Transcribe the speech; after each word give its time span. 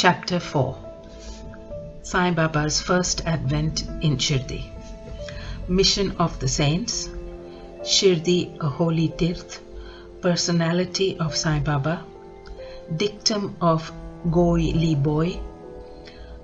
Chapter 0.00 0.38
4 0.40 0.76
Sai 2.02 2.30
Baba's 2.30 2.82
First 2.82 3.22
Advent 3.24 3.80
in 4.02 4.18
Shirdi. 4.18 4.64
Mission 5.68 6.10
of 6.18 6.38
the 6.38 6.48
Saints. 6.48 7.08
Shirdi, 7.82 8.58
a 8.60 8.68
holy 8.68 9.08
tirth. 9.08 9.58
Personality 10.20 11.16
of 11.18 11.34
Sai 11.34 11.60
Baba. 11.60 12.04
Dictum 12.94 13.56
of 13.62 13.90
Gauli 14.28 15.02
Boa 15.02 15.32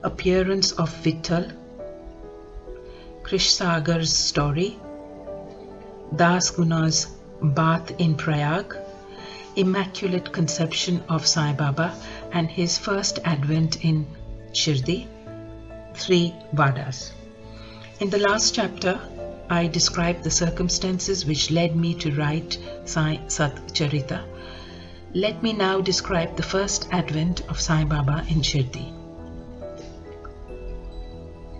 Appearance 0.02 0.72
of 0.72 0.88
Vittal. 1.04 1.52
Kshirsagar's 3.22 4.16
story. 4.16 4.78
Das 6.16 6.50
Ganu's 6.52 7.06
bath 7.42 7.92
in 7.98 8.14
Prayag. 8.14 8.74
Immaculate 9.56 10.32
Conception 10.32 11.02
of 11.10 11.26
Sai 11.26 11.52
Baba 11.52 11.94
and 12.32 12.50
his 12.50 12.78
first 12.78 13.18
advent 13.24 13.84
in 13.84 14.06
Shirdi, 14.52 15.06
three 15.94 16.34
Vadas. 16.54 17.12
In 18.00 18.10
the 18.10 18.18
last 18.18 18.54
chapter, 18.54 18.98
I 19.48 19.66
described 19.66 20.24
the 20.24 20.30
circumstances 20.30 21.26
which 21.26 21.50
led 21.50 21.76
me 21.76 21.94
to 21.96 22.12
write 22.12 22.58
Sai 22.84 23.20
Sat 23.28 23.54
Charita. 23.74 24.24
Let 25.14 25.42
me 25.42 25.52
now 25.52 25.80
describe 25.80 26.36
the 26.36 26.42
first 26.42 26.88
advent 26.90 27.42
of 27.48 27.60
Sai 27.60 27.84
Baba 27.84 28.24
in 28.28 28.40
Shirdi. 28.40 28.92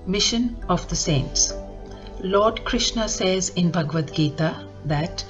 Mission 0.06 0.56
of 0.68 0.88
the 0.88 0.96
Saints 0.96 1.52
Lord 2.22 2.64
Krishna 2.64 3.08
says 3.08 3.48
in 3.50 3.70
Bhagavad 3.70 4.14
Gita 4.14 4.64
that 4.84 5.22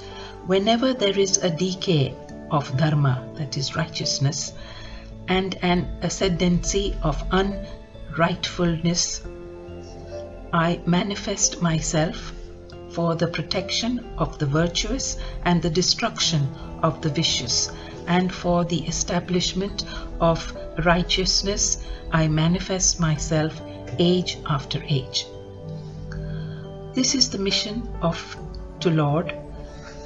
whenever 0.45 0.93
there 0.93 1.17
is 1.17 1.37
a 1.37 1.49
decay 1.49 2.13
of 2.51 2.75
dharma, 2.77 3.27
that 3.35 3.57
is 3.57 3.75
righteousness, 3.75 4.53
and 5.27 5.57
an 5.61 5.87
ascendancy 6.01 6.95
of 7.03 7.23
unrightfulness, 7.29 9.21
I 10.51 10.79
manifest 10.85 11.61
myself 11.61 12.33
for 12.89 13.15
the 13.15 13.27
protection 13.27 14.05
of 14.17 14.37
the 14.37 14.45
virtuous 14.45 15.17
and 15.45 15.61
the 15.61 15.69
destruction 15.69 16.47
of 16.83 17.01
the 17.01 17.09
vicious, 17.09 17.71
and 18.07 18.31
for 18.31 18.65
the 18.65 18.85
establishment 18.85 19.85
of 20.19 20.55
righteousness, 20.85 21.83
I 22.11 22.27
manifest 22.27 22.99
myself 22.99 23.59
age 23.97 24.37
after 24.45 24.83
age. 24.83 25.25
This 26.93 27.15
is 27.15 27.29
the 27.29 27.39
mission 27.39 27.87
of 28.01 28.37
to 28.81 28.91
Lord 28.91 29.33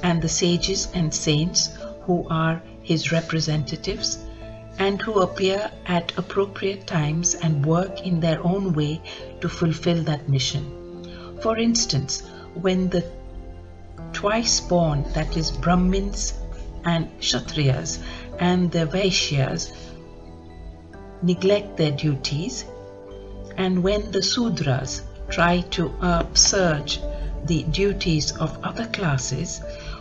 and 0.02 0.22
the 0.22 0.28
sages 0.28 0.88
and 0.94 1.12
saints 1.12 1.76
who 2.02 2.26
are 2.30 2.62
his 2.82 3.12
representatives 3.12 4.18
and 4.78 5.02
who 5.02 5.20
appear 5.20 5.70
at 5.86 6.16
appropriate 6.16 6.86
times 6.86 7.34
and 7.34 7.66
work 7.66 8.00
in 8.06 8.20
their 8.20 8.42
own 8.44 8.72
way 8.72 9.00
to 9.40 9.48
fulfill 9.48 10.02
that 10.04 10.28
mission. 10.28 10.64
For 11.42 11.58
instance, 11.58 12.22
when 12.54 12.88
the 12.88 13.04
twice 14.12 14.60
born, 14.60 15.04
that 15.14 15.36
is, 15.36 15.50
Brahmins 15.50 16.34
and 16.84 17.08
Kshatriyas, 17.20 17.98
and 18.38 18.70
the 18.70 18.86
Vaishyas 18.86 19.72
neglect 21.22 21.76
their 21.76 21.92
duties, 21.92 22.64
and 23.56 23.82
when 23.82 24.10
the 24.12 24.22
Sudras 24.22 25.02
try 25.28 25.60
to 25.72 25.90
upsurge 26.00 27.00
the 27.44 27.64
duties 27.64 28.32
of 28.36 28.56
other 28.64 28.86
classes, 28.86 29.60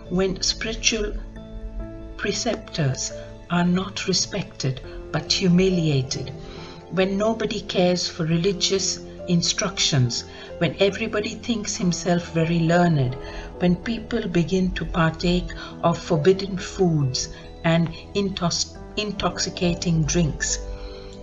when 0.09 0.42
spiritual 0.42 1.14
preceptors 2.17 3.11
are 3.49 3.65
not 3.65 4.07
respected 4.07 4.81
but 5.11 5.31
humiliated, 5.31 6.31
when 6.91 7.17
nobody 7.17 7.61
cares 7.61 8.07
for 8.07 8.25
religious 8.25 8.99
instructions, 9.27 10.23
when 10.59 10.75
everybody 10.79 11.35
thinks 11.35 11.75
himself 11.75 12.31
very 12.33 12.59
learned, 12.59 13.15
when 13.59 13.75
people 13.75 14.27
begin 14.27 14.71
to 14.71 14.86
partake 14.86 15.49
of 15.83 15.97
forbidden 15.97 16.57
foods 16.57 17.30
and 17.63 17.89
intoxicating 18.95 20.03
drinks, 20.03 20.59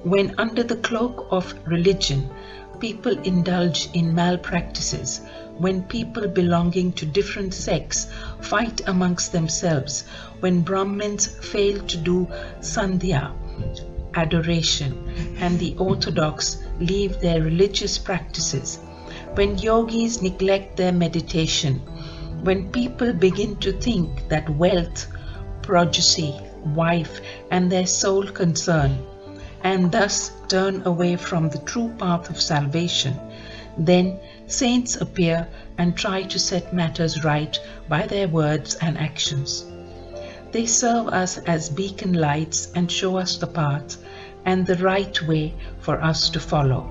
when 0.03 0.35
under 0.39 0.63
the 0.63 0.77
cloak 0.77 1.27
of 1.31 1.55
religion 1.67 2.29
people 2.85 3.19
indulge 3.21 3.89
in 3.95 4.15
malpractices, 4.15 5.23
when 5.57 5.83
people 5.85 6.29
belonging 6.29 6.93
to 6.93 7.07
different 7.07 7.55
sects 7.55 8.09
fight 8.43 8.83
amongst 8.87 9.33
themselves, 9.33 10.05
when 10.41 10.61
Brahmins 10.61 11.27
fail 11.27 11.81
to 11.87 11.97
do 11.97 12.29
sandhya, 12.61 13.33
adoration, 14.13 14.93
and 15.39 15.59
the 15.59 15.75
Orthodox 15.79 16.59
leave 16.79 17.19
their 17.21 17.41
religious 17.41 17.97
practices, 17.97 18.79
when 19.33 19.57
yogis 19.57 20.21
neglect 20.21 20.77
their 20.77 20.93
meditation, 20.93 21.77
when 22.43 22.71
people 22.71 23.15
begin 23.15 23.57
to 23.61 23.73
think 23.73 24.29
that 24.29 24.47
wealth, 24.51 25.07
progeny, 25.63 26.39
wife, 26.67 27.23
and 27.51 27.73
their 27.73 27.87
sole 27.87 28.27
concern, 28.27 28.99
and 29.65 29.91
thus 29.91 30.31
turn 30.49 30.83
away 30.85 31.17
from 31.17 31.49
the 31.49 31.59
true 31.61 31.89
path 31.99 32.29
of 32.31 32.41
salvation, 32.41 33.19
then 33.79 34.21
saints 34.47 34.97
appear 34.97 35.49
and 35.79 35.97
try 35.97 36.23
to 36.23 36.39
set 36.39 36.73
matters 36.73 37.25
right 37.25 37.59
by 37.89 38.07
their 38.07 38.29
words 38.29 38.77
and 38.77 38.99
actions. 38.99 39.65
They 40.53 40.67
serve 40.67 41.09
us 41.09 41.39
as 41.39 41.71
beacon 41.71 42.13
lights 42.13 42.71
and 42.77 42.93
show 42.93 43.17
us 43.17 43.39
the 43.39 43.47
path 43.49 43.97
and 44.45 44.67
the 44.67 44.77
right 44.77 45.21
way 45.23 45.55
for 45.81 46.01
us 46.01 46.31
to 46.31 46.39
follow. 46.41 46.91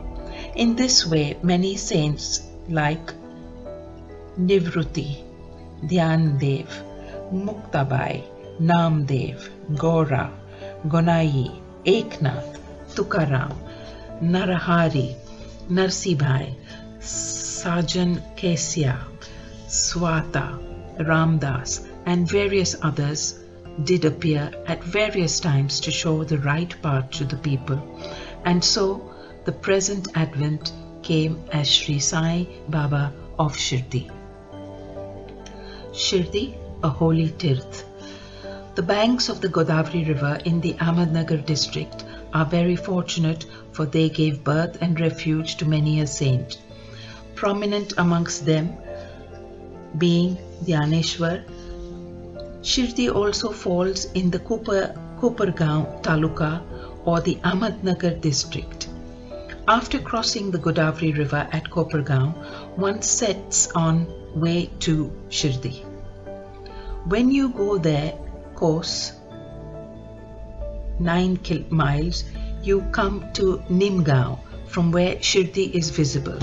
In 0.55 0.75
this 0.75 1.05
way, 1.05 1.38
many 1.44 1.78
saints 1.78 2.41
like 2.67 3.13
Nivruti, 4.38 5.23
Dhyan 5.85 6.40
Dev, 6.40 6.67
Muktabai, 7.31 8.23
Namdev, 8.59 9.50
Gora, 9.78 10.31
Gonai, 10.88 11.59
Eknath, 11.85 12.62
Tukaram, 12.95 13.55
Narahari, 14.21 15.15
Narsibhai, 15.69 16.55
Sajan 16.99 18.21
Kesia, 18.35 18.99
Swata, 19.67 20.59
Ramdas, 20.99 21.87
and 22.05 22.29
various 22.29 22.75
others 22.81 23.39
did 23.83 24.05
appear 24.05 24.51
at 24.67 24.83
various 24.83 25.39
times 25.39 25.79
to 25.79 25.91
show 25.91 26.23
the 26.23 26.37
right 26.39 26.75
path 26.81 27.09
to 27.11 27.25
the 27.25 27.37
people. 27.37 27.81
And 28.45 28.63
so 28.63 29.13
the 29.45 29.51
present 29.51 30.09
Advent 30.15 30.73
came 31.01 31.43
as 31.51 31.69
Sri 31.69 31.99
Sai 31.99 32.47
Baba 32.69 33.11
of 33.39 33.55
Shirdi. 33.55 34.09
Shirdi, 35.91 36.55
a 36.83 36.89
holy 36.89 37.29
tirth. 37.31 37.85
The 38.75 38.81
banks 38.81 39.29
of 39.29 39.41
the 39.41 39.49
Godavari 39.49 40.07
River 40.07 40.39
in 40.45 40.61
the 40.61 40.73
Ahmednagar 40.73 41.45
district 41.45 42.05
are 42.33 42.45
very 42.45 42.75
fortunate 42.75 43.45
for 43.71 43.85
they 43.85 44.09
gave 44.09 44.44
birth 44.44 44.77
and 44.81 44.99
refuge 44.99 45.55
to 45.57 45.66
many 45.66 45.99
a 46.01 46.07
saint. 46.07 46.57
Prominent 47.35 47.94
amongst 47.97 48.45
them 48.45 48.77
being 49.97 50.38
Dhyaneshwar, 50.63 51.43
Shirdi 52.61 53.13
also 53.13 53.51
falls 53.51 54.05
in 54.13 54.31
the 54.31 54.39
Kupar, 54.39 54.95
Kopargaon 55.19 56.01
Taluka 56.01 56.61
or 57.05 57.22
the 57.22 57.35
Ahmednagar 57.43 58.19
district. 58.22 58.89
After 59.67 59.99
crossing 59.99 60.51
the 60.51 60.59
Godavari 60.59 61.17
River 61.17 61.47
at 61.51 61.69
Kopargaon, 61.69 62.33
one 62.77 63.01
sets 63.01 63.72
on 63.72 64.07
way 64.35 64.69
to 64.79 65.11
Shirdi. 65.29 65.83
When 67.05 67.31
you 67.31 67.49
go 67.49 67.77
there, 67.77 68.13
course 68.55 69.11
9 70.99 71.39
miles, 71.69 72.23
you 72.61 72.81
come 72.91 73.25
to 73.33 73.61
Nimgaon, 73.69 74.40
from 74.67 74.91
where 74.91 75.16
Shirdi 75.17 75.73
is 75.73 75.90
visible. 75.90 76.40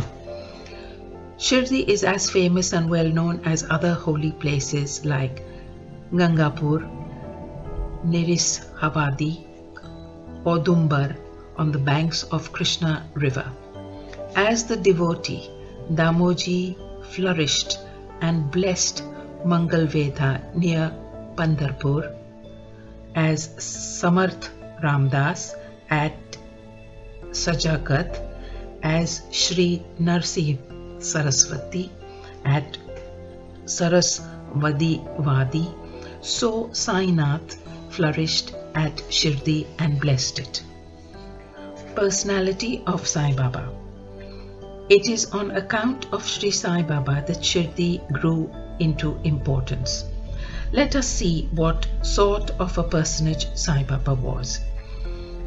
Shirdi 1.39 1.89
is 1.89 2.05
as 2.05 2.29
famous 2.31 2.73
and 2.73 2.91
well 2.91 3.09
known 3.09 3.41
as 3.45 3.67
other 3.71 3.95
holy 3.95 4.33
places 4.33 5.05
like 5.05 5.43
Gangapur, 6.13 6.87
Niris 8.05 8.61
Havadi, 8.79 9.47
or 10.45 10.59
Dumbar 10.59 11.17
on 11.57 11.73
the 11.73 11.79
banks 11.79 12.23
of 12.25 12.53
Krishna 12.53 13.09
River. 13.15 13.51
As 14.37 14.65
the 14.65 14.77
devotee, 14.77 15.51
Damoji 15.93 16.77
flourished 17.07 17.79
and 18.21 18.51
blessed 18.51 19.03
Mangalveda 19.45 20.55
near 20.55 20.93
Pandharpur, 21.37 22.15
as 23.15 23.49
Samarth 23.57 24.51
Ramdas 24.83 25.55
at 25.91 26.17
Sajjangad, 27.31 28.19
as 28.83 29.23
Sri 29.31 29.83
Narsi 30.01 30.59
Saraswati 30.99 31.91
at 32.45 32.79
Saraswadi 33.65 35.01
Wadi, 35.19 35.69
so 36.21 36.69
Sainath 36.69 37.57
flourished 37.91 38.55
at 38.75 38.97
Shirdi 39.09 39.67
and 39.79 40.01
blessed 40.01 40.39
it. 40.39 40.63
Personality 41.95 42.83
of 42.87 43.07
Sai 43.07 43.33
Baba 43.33 43.69
It 44.89 45.09
is 45.09 45.27
on 45.33 45.51
account 45.53 46.07
of 46.13 46.27
Sri 46.27 46.51
Sai 46.51 46.83
Baba 46.83 47.25
that 47.27 47.39
Shirdi 47.39 48.01
grew 48.13 48.51
into 48.79 49.19
importance. 49.25 50.05
Let 50.73 50.95
us 50.95 51.09
see 51.09 51.49
what 51.53 51.89
sort 52.03 52.51
of 52.61 52.79
a 52.79 52.85
personage 52.85 53.49
Sai 53.57 53.83
Baba 53.83 54.15
was. 54.15 54.61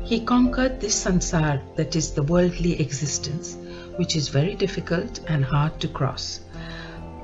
He 0.03 0.19
conquered 0.19 0.81
this 0.81 1.01
sansar, 1.01 1.61
that 1.77 1.95
is 1.95 2.11
the 2.11 2.23
worldly 2.23 2.81
existence, 2.81 3.55
which 3.95 4.17
is 4.17 4.27
very 4.27 4.53
difficult 4.53 5.21
and 5.27 5.45
hard 5.45 5.79
to 5.79 5.87
cross. 5.87 6.41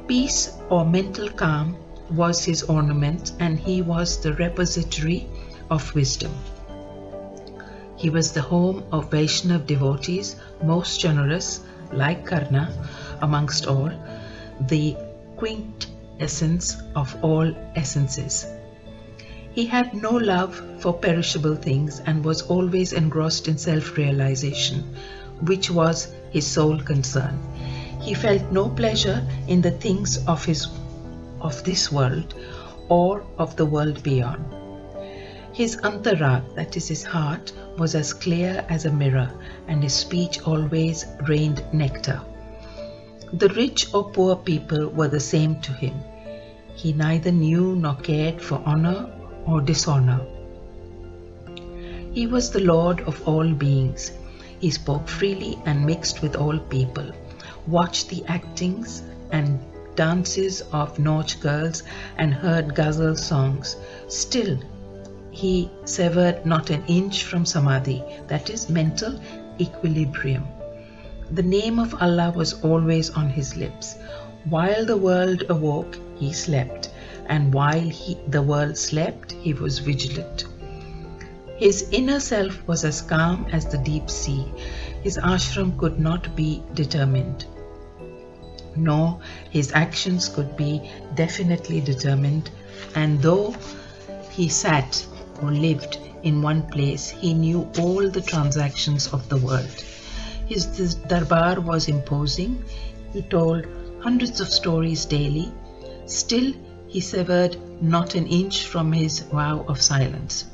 Peace 0.08 0.58
or 0.70 0.86
mental 0.86 1.30
calm 1.30 1.76
was 2.10 2.46
his 2.46 2.64
ornament, 2.64 3.34
and 3.40 3.60
he 3.60 3.82
was 3.82 4.22
the 4.22 4.34
repository 4.34 5.28
of 5.70 5.94
wisdom. 5.94 6.32
He 7.98 8.10
was 8.10 8.32
the 8.32 8.42
home 8.42 8.84
of 8.94 9.12
Vaishnav 9.12 9.68
devotees, 9.68 10.38
most 10.64 11.02
generous, 11.02 11.60
like 11.92 12.26
Karna, 12.26 12.72
amongst 13.22 13.68
all, 13.68 13.92
the 14.70 14.96
quintessence 16.20 16.76
of 16.98 17.16
all 17.24 17.50
essences. 17.76 18.46
He 19.54 19.66
had 19.66 19.94
no 19.94 20.12
love 20.12 20.62
for 20.80 20.94
perishable 20.94 21.56
things 21.56 22.02
and 22.06 22.26
was 22.26 22.42
always 22.42 22.92
engrossed 22.92 23.48
in 23.48 23.58
self 23.58 23.96
realization, 23.98 24.84
which 25.42 25.72
was 25.72 26.14
his 26.32 26.46
sole 26.46 26.78
concern. 26.80 27.40
He 28.02 28.14
felt 28.14 28.52
no 28.52 28.68
pleasure 28.68 29.26
in 29.48 29.62
the 29.62 29.72
things 29.72 30.18
of 30.28 30.44
his 30.44 30.68
of 31.40 31.64
this 31.64 31.90
world 31.90 32.36
or 32.90 33.24
of 33.38 33.56
the 33.56 33.66
world 33.66 34.04
beyond. 34.04 34.44
His 35.54 35.78
antarag, 35.78 36.44
that 36.56 36.76
is 36.76 36.90
his 36.90 37.04
heart, 37.04 37.54
was 37.78 37.96
as 37.96 38.14
clear 38.14 38.66
as 38.68 38.86
a 38.86 38.92
mirror, 38.92 39.32
and 39.70 39.82
his 39.84 39.94
speech 39.94 40.42
always 40.42 41.06
rained 41.30 41.64
nectar. 41.72 42.22
The 43.32 43.50
rich 43.50 43.94
or 43.94 44.10
poor 44.12 44.36
people 44.36 44.90
were 44.90 45.08
the 45.08 45.20
same 45.20 45.62
to 45.62 45.72
him. 45.72 45.94
He 46.76 46.94
neither 46.94 47.32
knew 47.32 47.76
nor 47.76 47.96
cared 47.96 48.42
for 48.42 48.62
honor 48.66 49.10
or 49.46 49.62
dishonor. 49.62 50.22
He 52.14 52.28
was 52.28 52.52
the 52.52 52.62
Lord 52.62 53.02
of 53.02 53.22
all 53.28 53.52
beings. 53.54 54.12
He 54.60 54.72
spoke 54.72 55.08
freely 55.08 55.58
and 55.66 55.86
mixed 55.86 56.22
with 56.22 56.36
all 56.36 56.58
people, 56.58 57.12
watched 57.68 58.10
the 58.10 58.24
actings 58.28 59.04
and 59.32 59.60
dances 59.96 60.62
of 60.72 60.98
Nautch 60.98 61.40
girls, 61.40 61.84
and 62.18 62.34
heard 62.34 62.76
ghazal 62.76 63.16
songs. 63.16 63.76
Still, 64.08 64.58
he 65.32 65.70
severed 65.86 66.46
not 66.46 66.70
an 66.70 66.84
inch 66.88 67.24
from 67.24 67.46
samadhi, 67.46 68.04
that 68.28 68.50
is, 68.50 68.70
mental 68.70 69.20
equilibrium. 69.60 70.48
The 71.32 71.44
name 71.44 71.80
of 71.80 72.02
Allah 72.02 72.32
was 72.36 72.54
always 72.64 73.10
on 73.12 73.30
his 73.30 73.56
lips. 73.56 73.96
While 74.46 74.86
the 74.86 74.98
world 74.98 75.44
awoke, 75.50 75.98
he 76.20 76.34
slept, 76.34 76.90
and 77.28 77.54
while 77.54 77.80
he, 77.80 78.18
the 78.28 78.42
world 78.42 78.78
slept, 78.78 79.32
he 79.32 79.54
was 79.54 79.80
vigilant. 79.80 80.46
His 81.58 81.90
inner 81.92 82.20
self 82.20 82.66
was 82.68 82.86
as 82.86 83.02
calm 83.02 83.46
as 83.52 83.66
the 83.66 83.78
deep 83.78 84.10
sea. 84.10 84.46
His 85.04 85.18
ashram 85.18 85.78
could 85.78 86.00
not 86.00 86.36
be 86.36 86.64
determined, 86.74 87.46
nor 88.76 89.20
his 89.50 89.72
actions 89.74 90.30
could 90.30 90.56
be 90.56 90.90
definitely 91.16 91.82
determined. 91.82 92.50
And 92.96 93.22
though 93.22 93.56
he 94.32 94.48
sat 94.50 95.06
or 95.42 95.52
lived 95.52 96.00
in 96.24 96.42
one 96.42 96.64
place, 96.64 97.10
he 97.10 97.34
knew 97.34 97.70
all 97.80 98.10
the 98.10 98.22
transactions 98.22 99.08
of 99.08 99.28
the 99.30 99.38
world. 99.38 99.84
His 100.48 100.96
darbar 100.96 101.60
was 101.60 101.88
imposing. 101.88 102.64
He 103.14 103.22
told 103.22 103.66
hundreds 104.02 104.42
of 104.42 104.50
stories 104.50 105.06
daily. 105.06 105.52
Still, 106.10 106.54
he 106.88 107.02
severed 107.02 107.56
not 107.84 108.16
an 108.16 108.26
inch 108.26 108.66
from 108.66 108.92
his 108.92 109.20
vow 109.20 109.64
of 109.68 109.80
silence. 109.80 110.46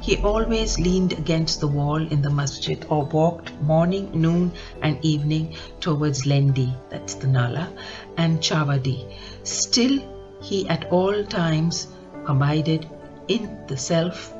He 0.00 0.16
always 0.18 0.78
leaned 0.78 1.12
against 1.12 1.58
the 1.58 1.66
wall 1.66 1.96
in 1.96 2.22
the 2.22 2.30
masjid 2.30 2.86
or 2.88 3.04
walked 3.06 3.52
morning, 3.62 4.10
noon, 4.14 4.52
and 4.80 5.04
evening 5.04 5.56
towards 5.80 6.22
Lendi, 6.22 6.72
that's 6.88 7.14
the 7.14 7.26
Nala, 7.26 7.68
and 8.16 8.40
Chavadi. 8.40 9.12
Still, 9.42 9.98
he 10.40 10.68
at 10.68 10.84
all 10.92 11.24
times 11.24 11.88
abided 12.28 12.88
in 13.26 13.58
the 13.66 13.76
self. 13.76 14.32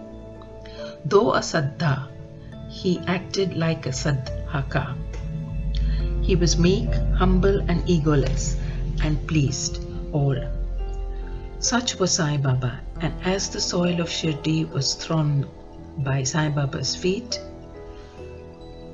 Though 1.04 1.34
a 1.34 1.40
Siddha, 1.40 2.08
he 2.70 3.00
acted 3.08 3.56
like 3.56 3.86
a 3.86 3.92
Sadhaka. 3.92 4.94
He 6.22 6.36
was 6.36 6.56
meek, 6.56 6.92
humble, 7.16 7.58
and 7.68 7.82
egoless, 7.88 8.54
and 9.02 9.26
pleased 9.26 9.81
all. 10.12 10.36
Such 11.58 11.98
was 11.98 12.12
Sai 12.12 12.36
Baba, 12.38 12.80
and 13.00 13.14
as 13.24 13.48
the 13.48 13.60
soil 13.60 14.00
of 14.00 14.08
Shirdi 14.08 14.64
was 14.70 14.94
thrown 14.94 15.46
by 15.98 16.22
Sai 16.24 16.48
Baba's 16.48 16.96
feet, 16.96 17.40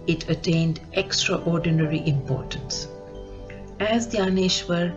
it 0.07 0.29
attained 0.29 0.81
extraordinary 0.93 2.07
importance. 2.07 2.89
As 3.81 4.07
Dhyaneshwar 4.09 4.93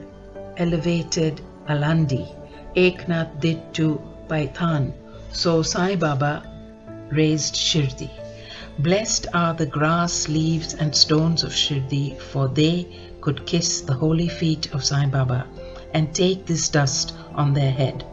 elevated 0.58 1.42
Alandi, 1.68 2.28
Eknath 2.76 3.40
did 3.40 3.74
to 3.76 4.02
Paithan, 4.28 4.94
so 5.32 5.62
Sai 5.62 5.96
Baba 5.96 6.44
raised 7.10 7.56
Shirdi. 7.56 8.10
Blessed 8.80 9.28
are 9.34 9.54
the 9.54 9.66
grass, 9.66 10.28
leaves, 10.28 10.74
and 10.74 10.96
stones 10.96 11.44
of 11.44 11.52
Shirdi, 11.52 12.20
for 12.20 12.48
they 12.48 12.88
could 13.22 13.46
kiss 13.46 13.82
the 13.82 13.94
holy 13.94 14.30
feet 14.30 14.74
of 14.74 14.84
Sai 14.84 15.06
Baba 15.06 15.46
and 15.94 16.14
take 16.14 16.46
this 16.46 16.70
dust 16.70 17.14
on 17.36 17.54
their 17.54 17.72
head. 17.72 18.06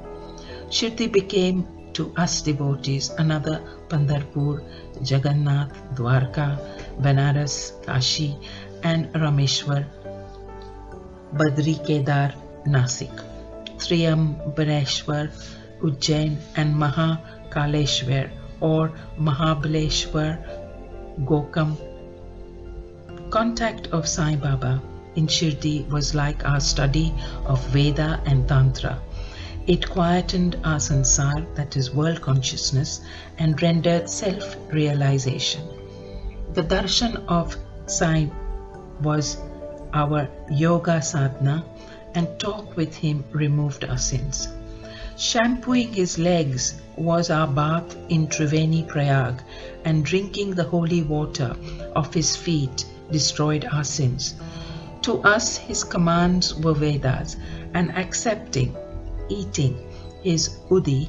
Shirdi 0.71 1.11
became 1.11 1.67
to 1.95 2.13
us 2.17 2.43
devotees 2.43 3.11
another 3.19 3.63
Pandharpur, 3.89 4.63
Jagannath, 5.03 5.73
Dwarka, 5.95 6.59
Banaras, 7.01 7.73
Kashi, 7.85 8.37
and 8.83 9.13
Rameshwar, 9.15 9.87
Badri 11.35 11.77
Kedar, 11.87 12.35
Nasik, 12.67 13.25
Trimbakeshwar, 13.79 15.31
Ujjain, 15.81 16.37
and 16.57 16.75
Mahakaleshwar 16.75 18.31
or 18.61 18.93
Mahabaleshwar, 19.19 20.31
Gokarn. 21.25 21.77
Contact 23.31 23.89
of 23.89 24.07
Sai 24.07 24.37
Baba 24.37 24.81
in 25.19 25.27
Shirdi 25.27 25.85
was 25.91 26.15
like 26.15 26.45
our 26.49 26.61
study 26.61 27.13
of 27.45 27.63
Veda 27.71 28.23
and 28.25 28.47
Tantra. 28.47 29.01
It 29.67 29.91
quietened 29.91 30.55
our 30.63 30.79
sansar, 30.79 31.45
that 31.57 31.77
is 31.77 31.93
world 31.93 32.21
consciousness, 32.23 33.01
and 33.37 33.61
rendered 33.61 34.09
self 34.09 34.57
realization. 34.73 35.65
The 36.55 36.63
darshan 36.63 37.17
of 37.27 37.57
Sai 37.87 38.31
was 39.03 39.39
our 39.93 40.29
yoga 40.51 41.03
sadhana, 41.03 41.65
and 42.15 42.39
talk 42.39 42.77
with 42.77 42.95
him 42.95 43.25
removed 43.33 43.85
our 43.85 43.99
sins. 43.99 44.47
Shampooing 45.17 45.93
his 45.95 46.17
legs 46.17 46.81
was 46.97 47.29
our 47.29 47.49
bath 47.49 47.97
in 48.09 48.29
Triveni 48.29 48.87
Prayag, 48.87 49.43
and 49.85 50.05
drinking 50.05 50.55
the 50.55 50.71
holy 50.77 51.03
water 51.03 51.57
of 51.97 52.15
his 52.15 52.37
feet 52.37 52.85
destroyed 53.11 53.65
our 53.73 53.85
sins. 53.85 54.35
To 55.09 55.23
us, 55.23 55.57
his 55.57 55.85
commands 55.85 56.55
were 56.55 56.75
Vedas, 56.75 57.39
and 57.73 57.97
accepting, 57.97 58.77
eating 59.31 59.79
his 60.23 60.59
udi, 60.69 61.09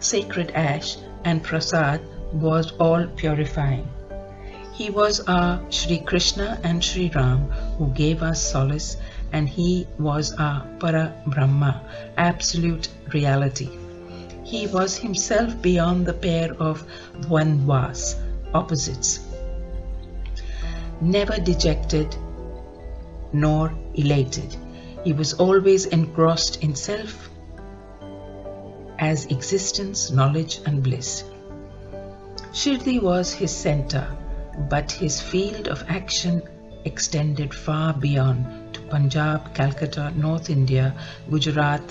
sacred 0.00 0.50
ash, 0.50 0.98
and 1.24 1.42
prasad 1.42 2.02
was 2.34 2.72
all 2.72 3.06
purifying. 3.16 3.88
He 4.74 4.90
was 4.90 5.20
our 5.20 5.62
Sri 5.70 5.96
Krishna 6.00 6.60
and 6.62 6.84
Sri 6.84 7.10
Ram 7.14 7.50
who 7.78 7.88
gave 7.94 8.22
us 8.22 8.38
solace, 8.52 8.98
and 9.32 9.48
he 9.48 9.86
was 9.98 10.34
our 10.34 10.66
Para 10.78 11.14
Brahma, 11.26 11.80
absolute 12.18 12.90
reality. 13.14 13.70
He 14.44 14.66
was 14.66 14.98
himself 14.98 15.62
beyond 15.62 16.04
the 16.04 16.12
pair 16.12 16.52
of 16.60 16.84
dvandvas, 17.22 18.16
opposites. 18.52 19.20
Never 21.00 21.38
dejected, 21.40 22.14
nor 23.32 23.72
elated. 23.94 24.56
He 25.04 25.12
was 25.12 25.34
always 25.34 25.86
engrossed 25.86 26.62
in 26.62 26.74
self 26.74 27.30
as 28.98 29.26
existence, 29.26 30.10
knowledge, 30.10 30.60
and 30.66 30.82
bliss. 30.82 31.24
Shirdi 32.52 33.00
was 33.00 33.32
his 33.32 33.54
center, 33.54 34.06
but 34.68 34.90
his 34.90 35.20
field 35.20 35.68
of 35.68 35.84
action 35.88 36.42
extended 36.84 37.54
far 37.54 37.92
beyond 37.92 38.74
to 38.74 38.80
Punjab, 38.82 39.54
Calcutta, 39.54 40.12
North 40.16 40.50
India, 40.50 40.94
Gujarat, 41.30 41.82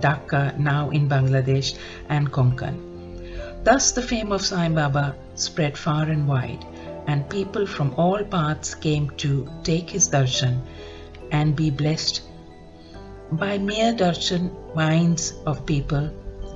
Dhaka, 0.00 0.58
now 0.58 0.90
in 0.90 1.08
Bangladesh, 1.08 1.74
and 2.08 2.30
Konkan. 2.30 3.64
Thus, 3.64 3.92
the 3.92 4.02
fame 4.02 4.32
of 4.32 4.44
Sai 4.44 4.68
Baba 4.68 5.14
spread 5.34 5.78
far 5.78 6.04
and 6.04 6.28
wide, 6.28 6.64
and 7.06 7.28
people 7.30 7.66
from 7.66 7.94
all 7.96 8.22
parts 8.24 8.74
came 8.74 9.10
to 9.18 9.48
take 9.62 9.88
his 9.88 10.08
darshan 10.08 10.60
and 11.32 11.56
be 11.56 11.70
blessed. 11.70 12.22
By 13.32 13.58
mere 13.58 13.92
darshan, 13.94 14.50
minds 14.74 15.34
of 15.46 15.66
people, 15.66 16.06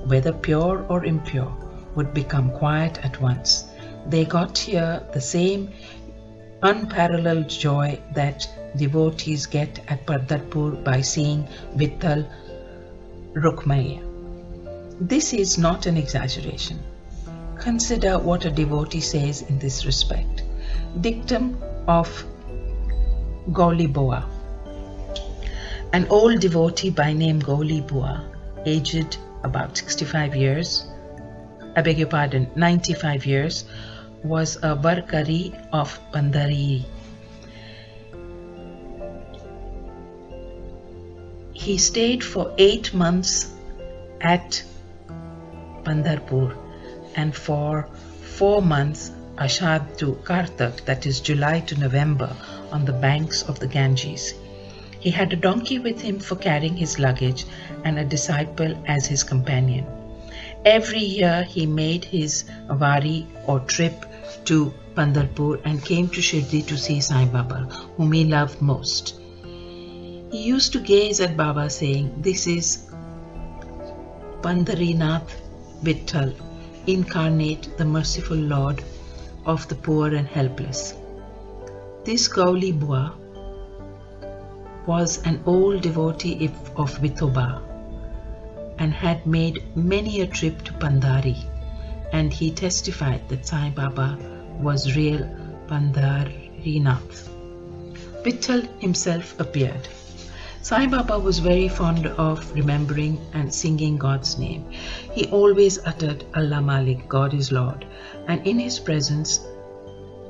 whether 0.05 0.31
pure 0.31 0.85
or 0.89 1.03
impure, 1.03 1.51
would 1.95 2.13
become 2.13 2.51
quiet 2.51 3.03
at 3.03 3.19
once. 3.19 3.65
They 4.07 4.23
got 4.23 4.57
here 4.57 5.03
the 5.13 5.21
same 5.21 5.69
unparalleled 6.63 7.49
joy 7.49 7.99
that 8.13 8.47
devotees 8.77 9.45
get 9.45 9.79
at 9.87 10.05
Pandharpur 10.05 10.83
by 10.83 11.01
seeing 11.01 11.47
Vittal 11.75 12.25
Rukmaya. 13.33 14.03
This 14.99 15.33
is 15.33 15.57
not 15.57 15.85
an 15.85 15.97
exaggeration. 15.97 16.79
Consider 17.59 18.17
what 18.19 18.45
a 18.45 18.51
devotee 18.51 19.01
says 19.01 19.41
in 19.43 19.59
this 19.59 19.85
respect. 19.85 20.43
Dictum 21.01 21.57
of 21.87 22.25
Gauli 23.51 23.91
Boa. 23.91 24.36
An 25.93 26.05
old 26.09 26.41
devotee 26.41 26.89
by 26.89 27.13
name 27.13 27.41
Gauli 27.41 27.85
Boa, 27.87 28.29
aged 28.65 29.17
about 29.43 29.77
65 29.77 30.35
years, 30.35 30.85
I 31.77 31.81
beg 31.81 31.97
your 31.97 32.07
pardon, 32.07 32.49
95 32.55 33.25
years, 33.25 33.63
was 34.23 34.57
a 34.57 34.75
Varkari 34.75 35.53
of 35.71 35.99
Pandari. 36.11 36.83
He 41.53 41.77
stayed 41.77 42.23
for 42.23 42.53
eight 42.57 42.93
months 42.93 43.53
at 44.19 44.63
Pandharpur 45.83 46.55
and 47.15 47.35
for 47.35 47.87
four 48.21 48.61
months 48.61 49.11
Ashad 49.37 49.97
to 49.99 50.13
Kartak, 50.23 50.83
that 50.85 51.05
is 51.05 51.21
July 51.21 51.59
to 51.61 51.79
November, 51.79 52.35
on 52.71 52.85
the 52.85 52.93
banks 52.93 53.43
of 53.43 53.59
the 53.59 53.67
Ganges. 53.67 54.33
He 54.99 55.11
had 55.11 55.33
a 55.33 55.35
donkey 55.35 55.79
with 55.79 56.01
him 56.01 56.19
for 56.19 56.35
carrying 56.35 56.75
his 56.75 56.97
luggage 56.99 57.45
and 57.83 57.99
a 57.99 58.05
disciple 58.05 58.75
as 58.87 59.05
his 59.05 59.23
companion. 59.23 59.85
Every 60.65 60.99
year 60.99 61.43
he 61.43 61.65
made 61.65 62.05
his 62.05 62.43
vari 62.69 63.27
or 63.45 63.59
trip 63.61 64.05
to 64.45 64.73
Pandharpur 64.95 65.61
and 65.63 65.83
came 65.83 66.09
to 66.09 66.21
Shirdi 66.21 66.65
to 66.67 66.77
see 66.77 66.99
Sai 66.99 67.25
Baba, 67.25 67.59
whom 67.95 68.11
he 68.11 68.25
loved 68.25 68.61
most. 68.61 69.19
He 70.31 70.43
used 70.43 70.73
to 70.73 70.79
gaze 70.79 71.21
at 71.21 71.37
Baba 71.37 71.69
saying, 71.69 72.21
This 72.21 72.47
is 72.47 72.89
Pandharinath 74.41 75.29
Vittal, 75.83 76.33
incarnate 76.87 77.77
the 77.77 77.85
merciful 77.85 78.37
Lord 78.37 78.83
of 79.45 79.67
the 79.67 79.75
poor 79.75 80.13
and 80.13 80.27
helpless. 80.27 80.95
This 82.03 82.27
Gauli 82.27 82.77
Bua 82.77 83.13
was 84.87 85.21
an 85.23 85.43
old 85.45 85.81
devotee 85.81 86.49
of 86.77 86.97
Vithoba 86.99 87.61
and 88.79 88.93
had 88.93 89.25
made 89.27 89.63
many 89.75 90.21
a 90.21 90.27
trip 90.27 90.63
to 90.63 90.73
Pandari, 90.73 91.37
and 92.13 92.31
he 92.31 92.51
testified 92.51 93.27
that 93.27 93.45
Sai 93.45 93.69
Baba 93.75 94.17
was 94.59 94.95
real 94.95 95.19
Pandharinath. 95.67 97.27
Vittal 98.23 98.61
himself 98.79 99.37
appeared. 99.39 99.87
Sai 100.61 100.85
Baba 100.87 101.19
was 101.19 101.39
very 101.39 101.67
fond 101.67 102.07
of 102.07 102.53
remembering 102.53 103.19
and 103.33 103.53
singing 103.53 103.97
God's 103.97 104.37
name. 104.37 104.65
He 105.13 105.27
always 105.27 105.79
uttered 105.85 106.25
Allah 106.35 106.61
Malik, 106.61 107.07
God 107.07 107.33
is 107.33 107.51
Lord, 107.51 107.85
and 108.27 108.45
in 108.45 108.59
his 108.59 108.79
presence 108.79 109.39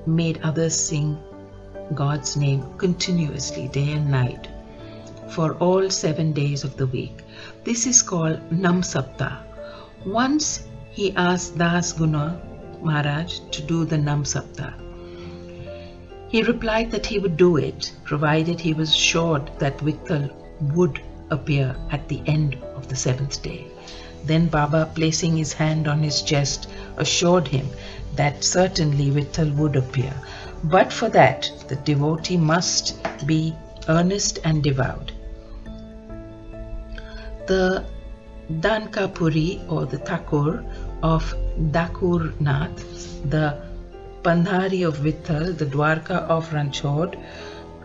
made 0.05 0.39
others 0.41 0.75
sing 0.75 1.17
God's 1.94 2.36
name 2.36 2.63
continuously, 2.77 3.67
day 3.70 3.91
and 3.94 4.12
night, 4.12 4.48
for 5.29 5.53
all 5.56 5.89
seven 5.89 6.34
days 6.34 6.63
of 6.63 6.77
the 6.77 6.88
week. 6.88 7.24
This 7.63 7.88
is 7.88 8.01
called 8.01 8.39
Nam 8.51 8.82
Sapta. 8.82 9.38
Once 10.06 10.67
he 10.91 11.13
asked 11.15 11.58
Das 11.58 11.94
Ganu 11.94 12.39
Maharaj 12.82 13.39
to 13.51 13.62
do 13.62 13.86
the 13.86 13.98
Nam 13.98 14.24
Sapta. 14.24 14.74
He 16.29 16.44
replied 16.44 16.91
that 16.91 17.06
he 17.06 17.20
would 17.20 17.38
do 17.38 17.56
it, 17.58 17.94
provided 18.03 18.60
he 18.60 18.74
was 18.74 18.89
assured 18.89 19.50
that 19.60 19.77
Vittal 19.79 20.29
would 20.75 21.01
appear 21.29 21.75
at 21.89 22.08
the 22.10 22.22
end 22.25 22.56
of 22.75 22.88
the 22.89 22.96
seventh 22.96 23.41
day. 23.41 23.67
Then 24.25 24.48
Baba, 24.48 24.91
placing 24.94 25.38
his 25.38 25.53
hand 25.53 25.88
on 25.88 26.03
his 26.03 26.22
chest, 26.22 26.67
assured 26.98 27.48
him 27.48 27.70
that 28.15 28.44
certainly 28.44 29.10
Vittal 29.10 29.56
would 29.56 29.77
appear. 29.77 30.13
But 30.63 30.91
for 30.91 31.09
that, 31.09 31.51
the 31.67 31.75
devotee 31.75 32.37
must 32.37 32.97
be 33.25 33.55
earnest 33.87 34.39
and 34.43 34.63
devout 34.63 35.11
the 37.47 37.85
Dankapuri 38.59 39.71
or 39.71 39.85
the 39.85 39.97
Thakur 39.97 40.63
of 41.01 41.33
Dakur 41.71 42.39
Nath, 42.41 42.83
the 43.29 43.57
Pandhari 44.21 44.85
of 44.85 44.97
Vittal, 44.97 45.57
the 45.57 45.65
Dwarka 45.65 46.17
of 46.35 46.49
Ranchod, 46.51 47.17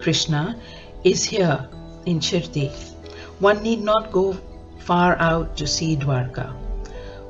Krishna, 0.00 0.56
is 1.04 1.24
here 1.24 1.68
in 2.06 2.18
Shirdi. 2.18 2.70
One 3.38 3.62
need 3.62 3.82
not 3.82 4.10
go 4.10 4.36
far 4.78 5.16
out 5.18 5.56
to 5.58 5.66
see 5.66 5.96
Dwarka. 5.96 6.52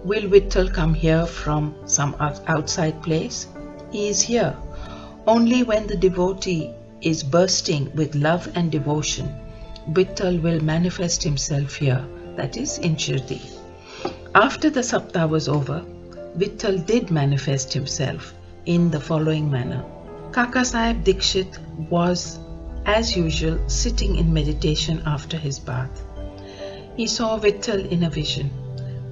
Will 0.04 0.28
Vittal 0.28 0.72
come 0.72 0.94
here 0.94 1.26
from 1.26 1.74
some 1.86 2.16
outside 2.18 3.02
place? 3.02 3.46
He 3.90 4.08
is 4.08 4.22
here. 4.22 4.56
Only 5.26 5.62
when 5.62 5.86
the 5.86 5.96
devotee 5.96 6.74
is 7.00 7.22
bursting 7.22 7.90
with 7.94 8.16
love 8.16 8.50
and 8.56 8.72
devotion, 8.72 9.32
Vittal 9.90 10.40
will 10.42 10.60
manifest 10.60 11.22
himself 11.22 11.76
here 11.76 12.04
that 12.36 12.56
is 12.56 12.78
in 12.78 12.96
Shirdi. 12.96 13.40
After 14.34 14.68
the 14.68 14.80
Sapta 14.80 15.28
was 15.28 15.48
over, 15.48 15.84
Vittal 16.36 16.84
did 16.86 17.10
manifest 17.10 17.72
himself 17.72 18.34
in 18.66 18.90
the 18.90 18.98
following 18.98 19.50
manner. 19.50 19.84
Kaka 20.32 20.64
Sahib 20.64 21.04
Dikshit 21.04 21.58
was, 21.90 22.38
as 22.86 23.16
usual, 23.16 23.58
sitting 23.68 24.16
in 24.16 24.32
meditation 24.32 25.02
after 25.06 25.36
his 25.36 25.58
bath. 25.58 26.02
He 26.96 27.06
saw 27.06 27.38
Vittal 27.38 27.90
in 27.90 28.04
a 28.04 28.10
vision. 28.10 28.50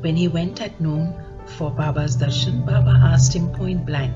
When 0.01 0.17
he 0.17 0.29
went 0.29 0.61
at 0.61 0.81
noon 0.81 1.15
for 1.47 1.71
Baba's 1.71 2.17
darshan, 2.17 2.65
Baba 2.67 2.99
asked 3.13 3.35
him 3.35 3.53
point 3.53 3.87
blank, 3.87 4.15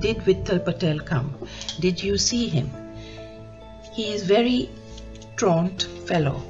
Did 0.00 0.18
Vittal 0.18 0.64
Patel 0.64 1.00
come? 1.00 1.34
Did 1.80 2.02
you 2.02 2.18
see 2.18 2.48
him? 2.48 2.70
He 3.92 4.12
is 4.12 4.24
very 4.24 4.68
truant 5.36 5.82
fellow 6.06 6.42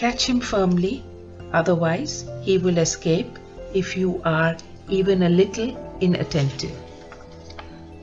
Catch 0.00 0.30
him 0.30 0.40
firmly, 0.40 1.04
otherwise, 1.52 2.24
he 2.40 2.56
will 2.56 2.78
escape 2.78 3.38
if 3.74 3.98
you 3.98 4.22
are 4.24 4.56
even 4.88 5.24
a 5.24 5.28
little 5.28 5.76
inattentive. 6.00 6.72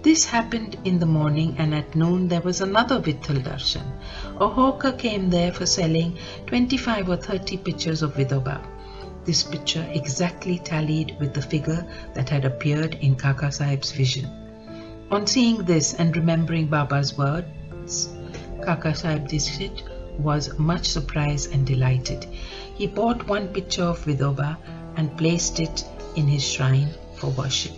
This 0.04 0.24
happened 0.24 0.78
in 0.86 1.00
the 1.00 1.08
morning, 1.08 1.56
and 1.58 1.74
at 1.74 1.96
noon 1.96 2.28
there 2.28 2.42
was 2.42 2.62
another 2.62 3.00
Vittal 3.00 3.42
Darshan. 3.44 3.88
A 4.40 4.48
hawker 4.48 4.92
came 4.92 5.32
there 5.32 5.52
for 5.52 5.66
selling 5.66 6.16
25 6.46 7.10
or 7.10 7.18
30 7.18 7.58
pictures 7.58 8.04
of 8.04 8.14
Vithoba. 8.14 8.62
This 9.28 9.44
picture 9.44 9.86
exactly 9.92 10.58
tallied 10.60 11.18
with 11.20 11.34
the 11.34 11.42
figure 11.42 11.86
that 12.14 12.30
had 12.30 12.46
appeared 12.46 12.94
in 13.02 13.18
Kaka 13.18 13.52
Sahib's 13.52 13.92
vision. 13.92 14.26
On 15.12 15.28
seeing 15.28 15.58
this 15.66 15.94
and 15.96 16.16
remembering 16.16 16.68
Baba's 16.68 17.18
words, 17.18 18.08
Kaka 18.64 18.96
Sahib 18.96 19.28
Dikshit 19.28 19.84
was 20.18 20.58
much 20.58 20.88
surprised 20.88 21.52
and 21.52 21.68
delighted. 21.68 22.26
He 22.76 22.88
bought 22.88 23.28
one 23.28 23.50
picture 23.50 23.84
of 23.84 24.00
Vithoba 24.06 24.56
and 24.96 25.18
placed 25.18 25.60
it 25.60 25.84
in 26.16 26.26
his 26.26 26.50
shrine 26.50 26.88
for 27.18 27.32
worship. 27.32 27.74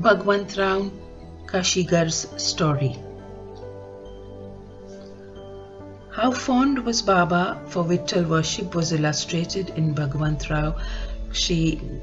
Bhagwantrao 0.00 0.90
Kshirsagar's 1.44 2.26
story. 2.42 2.96
How 6.22 6.30
fond 6.30 6.78
was 6.84 7.02
Baba 7.02 7.60
for 7.66 7.82
Vittal 7.82 8.28
worship 8.28 8.76
was 8.76 8.92
illustrated 8.92 9.70
in 9.70 9.92
Bhagwantrao 9.92 10.80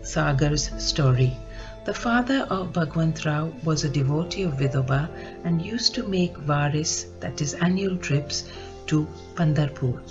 Sagar's 0.04 0.70
story. 0.78 1.38
The 1.86 1.94
father 1.94 2.40
of 2.50 2.74
Bhagwantrao 2.74 3.64
was 3.64 3.86
a 3.86 3.90
devotee 3.90 4.44
of 4.44 4.56
Vithoba 4.56 5.08
and 5.46 5.66
used 5.66 5.96
to 5.96 6.06
make 6.06 6.34
varis, 6.38 7.06
that 7.22 7.40
is, 7.40 7.54
annual 7.54 7.96
trips 7.96 8.44
to 8.88 9.08
Pandharpur. 9.36 10.02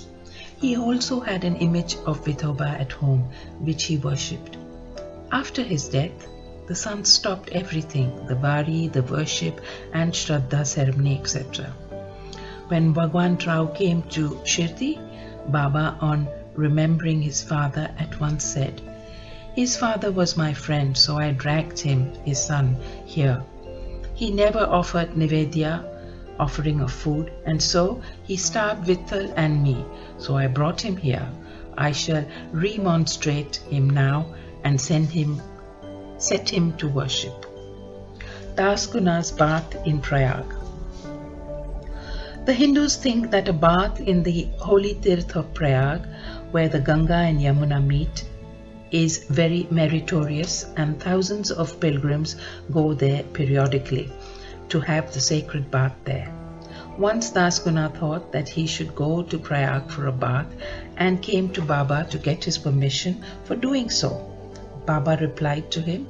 He 0.59 0.79
also 0.79 1.21
had 1.21 1.45
an 1.45 1.57
image 1.57 1.97
of 2.07 2.25
Vithoba 2.25 2.81
at 2.81 2.93
home, 2.93 3.29
which 3.61 3.85
he 3.85 3.99
worshipped. 3.99 4.57
After 5.31 5.63
his 5.63 5.87
death, 5.87 6.27
the 6.67 6.75
son 6.75 7.05
stopped 7.05 7.51
everything 7.51 8.25
the 8.27 8.37
vari, 8.37 8.89
the 8.89 9.03
worship, 9.03 9.61
and 9.93 10.15
Shraddha 10.15 10.67
ceremony, 10.67 11.19
etc. 11.21 11.75
When 12.69 12.93
Bhagwantrao 12.95 13.75
came 13.75 14.03
to 14.11 14.39
Shirdi, 14.45 14.99
Baba, 15.51 15.97
on 16.01 16.29
remembering 16.55 17.23
his 17.23 17.43
father, 17.43 17.91
at 17.99 18.21
once 18.21 18.45
said, 18.45 18.83
His 19.55 19.75
father 19.75 20.13
was 20.13 20.37
my 20.37 20.53
friend, 20.53 20.95
so 20.95 21.17
I 21.17 21.31
dragged 21.31 21.79
him, 21.81 22.13
his 22.25 22.39
son, 22.39 22.77
here. 23.07 23.43
He 24.15 24.31
never 24.31 24.61
offered 24.61 25.17
Nivedya, 25.17 25.83
offering 26.39 26.81
of 26.81 26.93
food, 26.93 27.33
and 27.47 27.63
so 27.63 28.03
he 28.25 28.37
starved 28.37 28.87
Vittal 28.87 29.33
and 29.35 29.63
me, 29.63 29.85
so 30.19 30.37
I 30.37 30.47
brought 30.47 30.83
him 30.83 30.97
here. 30.97 31.27
I 31.77 31.93
shall 31.93 32.27
remonstrate 32.53 33.57
him 33.71 33.89
now 33.89 34.35
and 34.63 34.79
send 34.79 35.09
him 35.09 35.41
set 36.19 36.51
him 36.51 36.77
to 36.77 36.89
worship. 36.89 37.47
Das 38.57 38.87
Ganu's 38.87 39.31
bath 39.31 39.75
in 39.87 40.01
Prayag. 40.01 40.58
The 42.49 42.55
Hindus 42.55 42.97
think 42.97 43.31
that 43.31 43.47
a 43.47 43.53
bath 43.53 44.01
in 44.01 44.23
the 44.23 44.49
holy 44.57 44.95
Tirth 44.95 45.37
of 45.37 45.53
Prayag, 45.53 46.07
where 46.51 46.71
the 46.71 46.81
Ganga 46.81 47.17
and 47.17 47.43
Yamuna 47.43 47.87
meet, 47.87 48.25
is 48.91 49.25
very 49.29 49.67
meritorious, 49.71 50.65
and 50.79 50.99
thousands 50.99 51.51
of 51.51 51.79
pilgrims 51.79 52.37
go 52.73 52.95
there 52.95 53.23
periodically 53.23 54.11
to 54.71 54.81
have 54.81 55.13
the 55.13 55.21
sacred 55.21 55.71
bath 55.71 55.93
there. 56.05 56.33
Once 56.97 57.29
Das 57.29 57.59
Ganu 57.59 57.95
thought 57.95 58.33
that 58.33 58.49
he 58.49 58.67
should 58.67 58.95
go 58.95 59.23
to 59.25 59.39
Prayag 59.39 59.91
for 59.91 60.07
a 60.07 60.13
bath 60.13 60.51
and 60.97 61.21
came 61.21 61.51
to 61.51 61.61
Baba 61.61 62.07
to 62.09 62.17
get 62.17 62.45
his 62.45 62.57
permission 62.57 63.23
for 63.45 63.57
doing 63.57 63.91
so. 63.91 64.25
Baba 64.87 65.19
replied 65.21 65.71
to 65.73 65.83
him, 65.83 66.09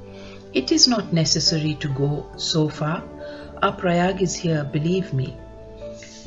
It 0.52 0.70
is 0.70 0.86
not 0.86 1.12
necessary 1.12 1.74
to 1.80 1.88
go 1.88 2.30
so 2.36 2.68
far. 2.68 3.02
Our 3.60 3.72
Prayag 3.72 4.22
is 4.22 4.36
here, 4.36 4.62
believe 4.62 5.12
me. 5.12 5.36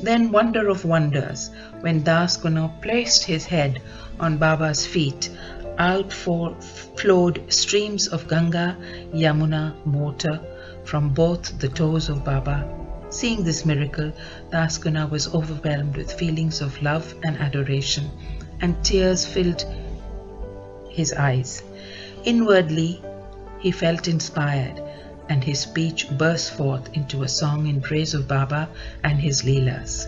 Then, 0.02 0.32
wonder 0.32 0.68
of 0.68 0.84
wonders, 0.84 1.50
when 1.80 2.02
Das 2.02 2.36
placed 2.80 3.22
his 3.24 3.46
head 3.46 3.80
on 4.18 4.36
Baba's 4.36 4.84
feet, 4.84 5.30
out 5.78 6.12
flowed 6.12 7.52
streams 7.52 8.08
of 8.08 8.26
Ganga, 8.26 8.76
Yamuna, 9.14 9.74
water 9.86 10.40
from 10.84 11.10
both 11.10 11.56
the 11.60 11.68
toes 11.68 12.08
of 12.08 12.24
Baba. 12.24 12.68
Seeing 13.10 13.44
this 13.44 13.64
miracle, 13.64 14.12
Das 14.50 14.78
was 15.06 15.32
overwhelmed 15.32 15.96
with 15.96 16.12
feelings 16.12 16.60
of 16.60 16.82
love 16.82 17.14
and 17.22 17.38
adoration, 17.38 18.10
and 18.60 18.84
tears 18.84 19.24
filled 19.24 19.64
his 20.90 21.12
eyes. 21.12 21.62
Inwardly, 22.24 23.02
he 23.60 23.70
felt 23.70 24.08
inspired, 24.08 24.81
and 25.32 25.42
his 25.42 25.60
speech 25.60 26.10
burst 26.18 26.52
forth 26.52 26.90
into 26.92 27.22
a 27.22 27.28
song 27.28 27.66
in 27.66 27.80
praise 27.80 28.12
of 28.12 28.28
Baba 28.28 28.68
and 29.02 29.18
his 29.18 29.44
Leelas. 29.44 30.06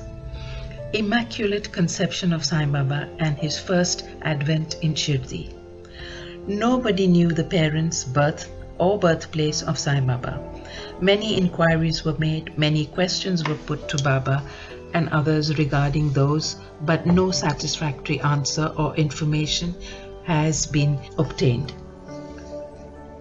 Immaculate 0.93 1.73
Conception 1.73 2.31
of 2.35 2.45
Sai 2.45 2.67
Baba 2.67 3.09
and 3.19 3.39
his 3.39 3.59
first 3.59 4.05
advent 4.21 4.77
in 4.83 4.93
Shirdi. 4.93 5.55
Nobody 6.47 7.07
knew 7.07 7.29
the 7.29 7.43
parents' 7.43 8.05
birth 8.05 8.51
or 8.77 8.99
birthplace 8.99 9.63
of 9.63 9.79
Sai 9.79 10.01
Baba. 10.01 10.39
Many 11.01 11.39
inquiries 11.39 12.05
were 12.05 12.19
made, 12.19 12.59
many 12.59 12.85
questions 12.85 13.49
were 13.49 13.63
put 13.71 13.89
to 13.89 14.05
Baba 14.05 14.43
and 14.93 15.09
others 15.09 15.57
regarding 15.57 16.13
those, 16.13 16.57
but 16.83 17.07
no 17.07 17.31
satisfactory 17.31 18.21
answer 18.21 18.67
or 18.77 18.95
information 18.97 19.75
has 20.25 20.67
been 20.67 20.99
obtained. 21.17 21.73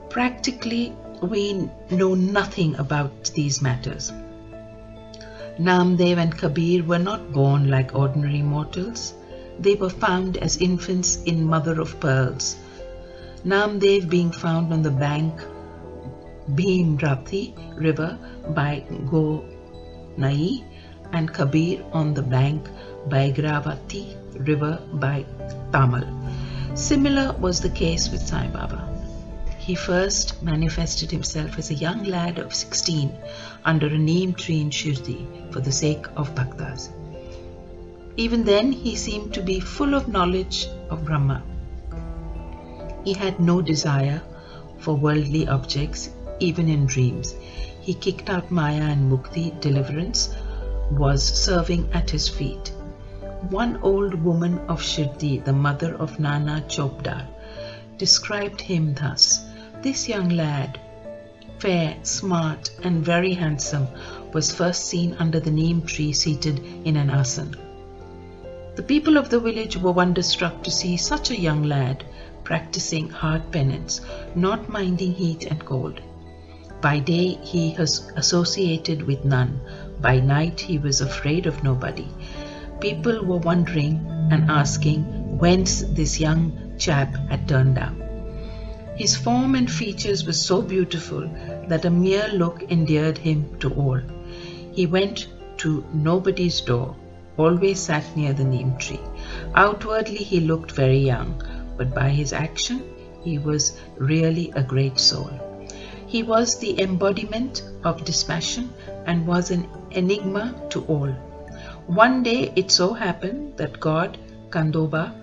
Practically, 0.09 0.93
we 1.23 1.69
know 1.89 2.13
nothing 2.15 2.75
about 2.75 3.31
these 3.33 3.61
matters. 3.61 4.11
Namdev 5.59 6.17
and 6.17 6.37
Kabir 6.37 6.83
were 6.83 6.99
not 6.99 7.31
born 7.31 7.69
like 7.69 7.95
ordinary 7.95 8.41
mortals. 8.41 9.13
They 9.59 9.75
were 9.75 9.89
found 9.89 10.37
as 10.37 10.57
infants 10.57 11.21
in 11.23 11.45
mother 11.45 11.79
of 11.79 11.99
pearls. 11.99 12.57
Namdev 13.45 14.09
being 14.09 14.31
found 14.31 14.73
on 14.73 14.81
the 14.81 14.91
bank 14.91 15.33
Bhimrathi 16.51 17.53
river 17.75 18.17
by 18.49 18.83
Gonai 19.11 20.63
and 21.13 21.33
Kabir 21.33 21.83
on 21.93 22.13
the 22.13 22.23
bank 22.23 22.67
by 23.07 23.31
Gravati 23.31 24.15
river 24.47 24.81
by 24.93 25.25
Tamal. 25.71 26.07
Similar 26.77 27.33
was 27.39 27.61
the 27.61 27.69
case 27.69 28.09
with 28.09 28.21
Sai 28.21 28.47
Baba. 28.47 28.92
He 29.65 29.75
first 29.75 30.43
manifested 30.43 31.09
himself 31.09 31.57
as 31.57 31.69
a 31.69 31.73
young 31.73 32.03
lad 32.03 32.37
of 32.37 32.53
16 32.53 33.17
under 33.63 33.87
a 33.87 33.97
neem 33.97 34.33
tree 34.33 34.59
in 34.59 34.69
Shirdi 34.69 35.25
for 35.53 35.61
the 35.61 35.71
sake 35.71 36.05
of 36.17 36.35
bhaktas. 36.35 36.89
Even 38.17 38.43
then, 38.43 38.73
he 38.73 38.97
seemed 38.97 39.33
to 39.33 39.41
be 39.41 39.61
full 39.61 39.93
of 39.93 40.09
knowledge 40.09 40.67
of 40.89 41.05
Brahma. 41.05 41.41
He 43.05 43.13
had 43.13 43.39
no 43.39 43.61
desire 43.61 44.21
for 44.79 44.97
worldly 44.97 45.47
objects, 45.47 46.09
even 46.41 46.67
in 46.67 46.85
dreams. 46.85 47.33
He 47.79 47.93
kicked 47.93 48.29
out 48.29 48.51
Maya 48.51 48.81
and 48.81 49.09
Mukti, 49.09 49.57
deliverance, 49.61 50.35
was 50.91 51.23
serving 51.23 51.89
at 51.93 52.09
his 52.09 52.27
feet. 52.27 52.73
One 53.49 53.77
old 53.77 54.13
woman 54.13 54.59
of 54.67 54.81
Shirdi, 54.81 55.41
the 55.45 55.53
mother 55.53 55.95
of 55.95 56.19
Nana 56.19 56.65
Chopdar, 56.67 57.25
described 57.97 58.59
him 58.59 58.93
thus 58.95 59.42
this 59.83 60.07
young 60.07 60.29
lad, 60.29 60.79
fair, 61.59 61.97
smart, 62.03 62.71
and 62.83 63.03
very 63.03 63.33
handsome, 63.33 63.85
was 64.31 64.53
first 64.53 64.85
seen 64.85 65.13
under 65.19 65.41
the 65.41 65.51
neem 65.51 65.81
tree 65.81 66.13
seated 66.13 66.59
in 66.85 66.95
an 66.95 67.09
asan. 67.09 67.53
The 68.75 68.83
people 68.83 69.17
of 69.17 69.29
the 69.29 69.41
village 69.41 69.75
were 69.77 69.91
wonderstruck 69.91 70.63
to 70.63 70.71
see 70.71 70.95
such 70.95 71.31
a 71.31 71.39
young 71.39 71.63
lad 71.63 72.05
practicing 72.45 73.09
hard 73.09 73.51
penance, 73.51 73.99
not 74.35 74.69
minding 74.69 75.13
heat 75.13 75.45
and 75.45 75.63
cold. 75.65 75.99
By 76.81 76.99
day 76.99 77.37
he 77.43 77.75
was 77.77 78.09
associated 78.15 79.03
with 79.03 79.25
none, 79.25 79.59
by 80.01 80.19
night 80.19 80.59
he 80.61 80.77
was 80.77 81.01
afraid 81.01 81.45
of 81.45 81.63
nobody. 81.63 82.07
People 82.79 83.23
were 83.25 83.37
wondering 83.37 84.05
and 84.31 84.49
asking 84.49 85.37
whence 85.37 85.81
this 85.81 86.19
young 86.19 86.73
chap 86.77 87.15
had 87.29 87.47
turned 87.47 87.77
up. 87.77 88.02
His 88.95 89.15
form 89.15 89.55
and 89.55 89.69
features 89.69 90.25
were 90.25 90.33
so 90.33 90.61
beautiful 90.61 91.27
that 91.67 91.85
a 91.85 91.89
mere 91.89 92.27
look 92.27 92.63
endeared 92.71 93.17
him 93.17 93.57
to 93.59 93.73
all. 93.73 93.99
He 94.71 94.85
went 94.85 95.27
to 95.57 95.83
nobody's 95.93 96.61
door, 96.61 96.95
always 97.37 97.79
sat 97.79 98.05
near 98.15 98.33
the 98.33 98.43
neem 98.43 98.77
tree. 98.77 98.99
Outwardly 99.55 100.17
he 100.17 100.39
looked 100.41 100.71
very 100.71 100.99
young, 100.99 101.41
but 101.75 101.95
by 101.95 102.09
his 102.09 102.33
action 102.33 102.83
he 103.23 103.39
was 103.39 103.79
really 103.97 104.51
a 104.55 104.61
great 104.61 104.99
soul. 104.99 105.31
He 106.05 106.21
was 106.21 106.59
the 106.59 106.79
embodiment 106.79 107.63
of 107.83 108.05
dispassion 108.05 108.69
and 109.07 109.25
was 109.25 109.49
an 109.49 109.67
enigma 109.89 110.53
to 110.69 110.83
all. 110.85 111.09
One 111.87 112.21
day 112.21 112.53
it 112.55 112.69
so 112.69 112.93
happened 112.93 113.57
that 113.57 113.79
God, 113.79 114.19
Kandoba, 114.51 115.13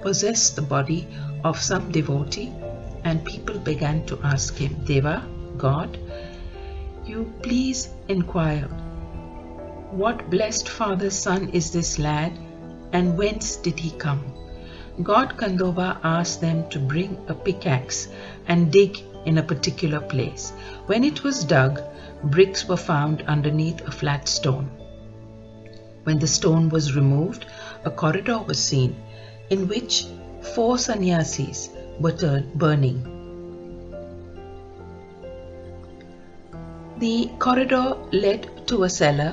possessed 0.00 0.56
the 0.56 0.62
body 0.62 1.06
of 1.44 1.60
some 1.60 1.92
devotee, 1.92 2.52
and 3.04 3.24
people 3.24 3.58
began 3.58 4.04
to 4.06 4.18
ask 4.24 4.56
him, 4.56 4.74
Deva, 4.84 5.24
God, 5.58 5.98
you 7.06 7.32
please 7.42 7.90
inquire, 8.08 8.66
what 9.90 10.30
blessed 10.30 10.68
father's 10.68 11.14
son 11.14 11.50
is 11.50 11.70
this 11.70 11.98
lad, 11.98 12.36
and 12.92 13.16
whence 13.16 13.56
did 13.56 13.78
he 13.78 13.90
come? 13.92 14.24
God 15.02 15.36
Kandoba 15.36 15.98
asked 16.02 16.40
them 16.40 16.68
to 16.70 16.78
bring 16.78 17.18
a 17.28 17.34
pickaxe 17.34 18.08
and 18.46 18.72
dig 18.72 18.98
in 19.26 19.38
a 19.38 19.42
particular 19.42 20.00
place. 20.00 20.52
When 20.86 21.04
it 21.04 21.22
was 21.24 21.44
dug, 21.44 21.80
bricks 22.24 22.66
were 22.68 22.76
found 22.76 23.22
underneath 23.22 23.80
a 23.82 23.90
flat 23.90 24.28
stone. 24.28 24.70
When 26.04 26.18
the 26.18 26.26
stone 26.26 26.68
was 26.68 26.96
removed, 26.96 27.46
a 27.84 27.90
corridor 27.90 28.38
was 28.38 28.62
seen 28.62 28.96
in 29.50 29.68
which 29.68 30.06
four 30.52 30.78
sannyasis 30.78 31.70
were 31.98 32.42
burning. 32.54 32.98
The 36.98 37.30
corridor 37.38 37.96
led 38.12 38.66
to 38.68 38.84
a 38.84 38.88
cellar 38.88 39.32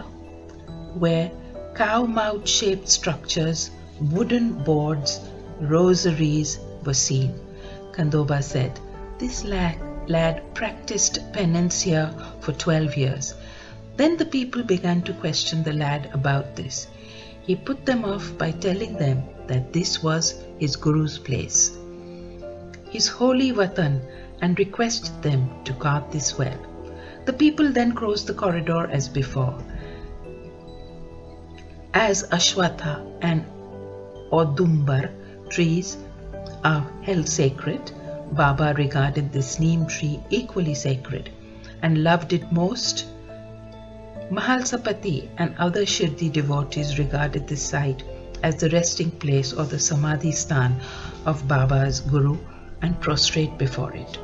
where 0.96 1.32
cow 1.76 2.06
mouth 2.06 2.48
shaped 2.48 2.90
structures, 2.90 3.72
wooden 4.00 4.64
boards, 4.64 5.20
rosaries 5.60 6.60
were 6.86 6.94
seen. 6.94 7.34
Kandoba 7.92 8.42
said, 8.42 8.80
This 9.20 9.44
lad, 9.44 9.78
lad 10.08 10.54
practiced 10.56 11.20
penance 11.34 11.82
here 11.82 12.12
for 12.40 12.54
12 12.54 12.98
years. 12.98 13.36
Then 13.98 14.18
the 14.18 14.26
people 14.26 14.64
began 14.64 15.02
to 15.04 15.14
question 15.14 15.64
the 15.64 15.74
lad 15.74 16.10
about 16.14 16.56
this. 16.56 16.88
He 17.44 17.56
put 17.56 17.86
them 17.86 18.06
off 18.06 18.38
by 18.38 18.52
telling 18.52 18.98
them 18.98 19.24
that 19.48 19.74
this 19.74 20.02
was 20.02 20.44
his 20.62 20.76
Guru's 20.76 21.18
place, 21.18 21.76
his 22.96 23.08
holy 23.08 23.52
Vatan, 23.52 24.00
and 24.42 24.60
requested 24.60 25.24
them 25.24 25.50
to 25.64 25.74
guard 25.74 26.12
this 26.12 26.38
well. 26.38 26.60
The 27.26 27.34
people 27.34 27.72
then 27.72 27.94
crossed 27.94 28.28
the 28.28 28.36
corridor 28.36 28.86
as 29.00 29.10
before. 29.10 29.58
As 31.96 32.24
Ashwatha 32.30 32.94
and 33.22 33.44
Odumbar 34.32 35.10
trees 35.50 35.98
are 36.64 36.88
held 37.02 37.28
sacred, 37.28 37.92
Baba 38.32 38.74
regarded 38.78 39.34
this 39.34 39.60
neem 39.60 39.88
tree 39.88 40.20
equally 40.30 40.76
sacred 40.76 41.32
and 41.82 42.04
loved 42.04 42.34
it 42.34 42.52
most. 42.52 43.08
Mahalsapati 44.30 45.28
and 45.38 45.56
other 45.58 45.86
Shirdi 45.86 46.32
devotees 46.32 46.98
regarded 47.00 47.48
this 47.48 47.64
site 47.64 48.04
as 48.44 48.56
the 48.58 48.70
resting 48.70 49.12
place 49.12 49.54
or 49.54 49.66
the 49.66 49.80
Samadhi 49.80 50.32
Stan 50.32 50.80
of 51.26 51.48
Baba's 51.48 52.00
Guru 52.00 52.38
and 52.82 53.00
prostrate 53.00 53.58
before 53.58 53.94
it. 53.94 54.18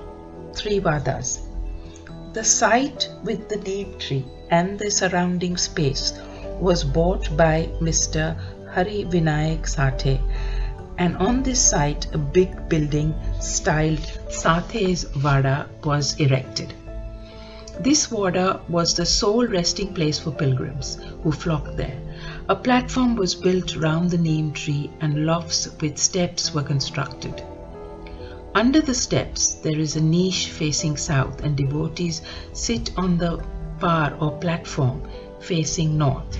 Three 0.55 0.79
Vadas. 0.79 1.39
The 2.33 2.43
site 2.43 3.09
with 3.23 3.49
the 3.49 3.57
neem 3.57 3.97
tree 3.99 4.25
and 4.49 4.79
the 4.79 4.91
surrounding 4.91 5.57
space 5.57 6.13
was 6.59 6.83
bought 6.83 7.35
by 7.37 7.69
Mr. 7.81 8.35
Hari 8.73 9.05
Vinayak 9.05 9.63
Sathe 9.63 10.19
and 10.97 11.15
on 11.17 11.43
this 11.43 11.61
site 11.61 12.07
a 12.13 12.17
big 12.17 12.69
building 12.69 13.13
styled 13.39 14.11
Sathe's 14.29 15.03
Vada 15.03 15.69
was 15.83 16.15
erected. 16.19 16.73
This 17.79 18.09
Wada 18.09 18.59
was 18.67 18.95
the 18.95 19.05
sole 19.05 19.45
resting 19.45 19.93
place 19.93 20.17
for 20.17 20.31
pilgrims 20.31 20.97
who 21.21 21.31
flocked 21.31 21.77
there. 21.77 21.95
A 22.49 22.55
platform 22.55 23.17
was 23.17 23.35
built 23.35 23.75
round 23.75 24.09
the 24.09 24.17
neem 24.17 24.53
tree 24.53 24.89
and 25.01 25.25
lofts 25.25 25.67
with 25.81 25.97
steps 25.97 26.53
were 26.53 26.63
constructed. 26.63 27.43
Under 28.55 28.79
the 28.79 28.93
steps 28.93 29.55
there 29.55 29.77
is 29.77 29.97
a 29.97 30.01
niche 30.01 30.47
facing 30.47 30.95
south 30.95 31.43
and 31.43 31.57
devotees 31.57 32.21
sit 32.53 32.91
on 32.95 33.17
the 33.17 33.43
par 33.79 34.15
or 34.21 34.31
platform 34.37 35.01
facing 35.41 35.97
north. 35.97 36.39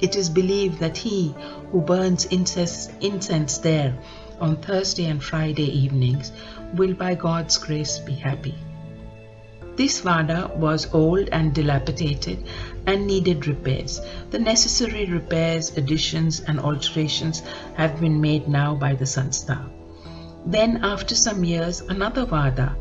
It 0.00 0.14
is 0.14 0.30
believed 0.30 0.78
that 0.78 0.96
he 0.96 1.34
who 1.72 1.80
burns 1.80 2.26
incense, 2.26 2.88
incense 3.00 3.58
there 3.58 3.98
on 4.40 4.58
Thursday 4.58 5.06
and 5.06 5.20
Friday 5.20 5.76
evenings 5.76 6.30
will 6.74 6.94
by 6.94 7.16
God's 7.16 7.58
grace 7.58 7.98
be 7.98 8.12
happy. 8.12 8.54
This 9.78 10.00
Vada 10.00 10.50
was 10.56 10.92
old 10.92 11.28
and 11.30 11.54
dilapidated 11.54 12.44
and 12.84 13.06
needed 13.06 13.46
repairs. 13.46 14.00
The 14.30 14.40
necessary 14.40 15.04
repairs, 15.06 15.70
additions, 15.76 16.40
and 16.40 16.58
alterations 16.58 17.42
have 17.76 18.00
been 18.00 18.20
made 18.20 18.48
now 18.48 18.74
by 18.74 18.96
the 18.96 19.04
Sanstha. 19.04 19.70
Then, 20.44 20.80
after 20.82 21.14
some 21.14 21.44
years, 21.44 21.80
another 21.80 22.24
Vada, 22.24 22.74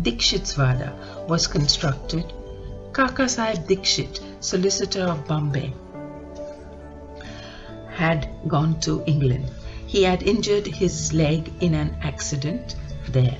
Dikshit's 0.00 0.54
Vada, 0.54 0.92
was 1.28 1.48
constructed. 1.48 2.32
Kaka 2.92 3.28
Sahib 3.28 3.66
Dikshit, 3.66 4.20
solicitor 4.38 5.02
of 5.02 5.26
Bombay, 5.26 5.74
had 7.90 8.28
gone 8.46 8.78
to 8.82 9.02
England. 9.06 9.50
He 9.88 10.04
had 10.04 10.22
injured 10.22 10.68
his 10.68 11.12
leg 11.12 11.50
in 11.60 11.74
an 11.74 11.96
accident 12.00 12.76
there. 13.08 13.38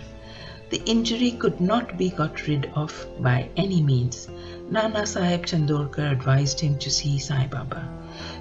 The 0.70 0.82
injury 0.84 1.32
could 1.32 1.60
not 1.60 1.96
be 1.96 2.10
got 2.10 2.46
rid 2.46 2.70
of 2.74 3.06
by 3.20 3.48
any 3.56 3.82
means. 3.82 4.28
Nana 4.70 5.06
Sahib 5.06 5.46
Chandorkar 5.46 6.10
advised 6.10 6.60
him 6.60 6.78
to 6.78 6.90
see 6.90 7.18
Sai 7.18 7.46
Baba. 7.46 7.88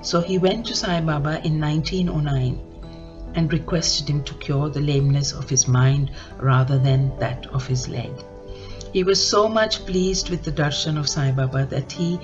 So 0.01 0.21
he 0.21 0.37
went 0.37 0.65
to 0.67 0.75
Sai 0.75 1.01
Baba 1.01 1.41
in 1.45 1.59
1909 1.59 2.59
and 3.35 3.51
requested 3.51 4.09
him 4.09 4.23
to 4.23 4.33
cure 4.35 4.69
the 4.69 4.81
lameness 4.81 5.33
of 5.33 5.49
his 5.49 5.67
mind 5.67 6.11
rather 6.39 6.77
than 6.77 7.17
that 7.19 7.45
of 7.47 7.67
his 7.67 7.87
leg. 7.89 8.11
He 8.93 9.03
was 9.03 9.25
so 9.25 9.49
much 9.49 9.85
pleased 9.85 10.29
with 10.29 10.43
the 10.43 10.51
darshan 10.51 10.97
of 10.99 11.09
Sai 11.09 11.31
Baba 11.31 11.65
that 11.65 11.91
he 11.91 12.19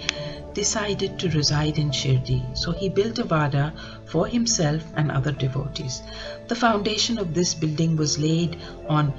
decided 0.54 1.18
to 1.20 1.30
reside 1.30 1.78
in 1.78 1.90
Shirdi, 1.90 2.44
so 2.56 2.72
he 2.72 2.90
built 2.90 3.20
a 3.20 3.24
Vada 3.24 3.74
for 4.06 4.28
himself 4.28 4.84
and 4.96 5.12
other 5.12 5.32
devotees. 5.32 6.02
The 6.48 6.56
foundation 6.56 7.18
of 7.18 7.34
this 7.34 7.54
building 7.54 7.96
was 7.96 8.20
laid 8.20 8.58
on 8.88 9.14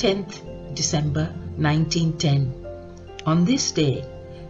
10th 0.00 0.74
December 0.74 1.24
1910. 1.58 2.54
On 3.26 3.44
this 3.44 3.70
day, 3.70 4.02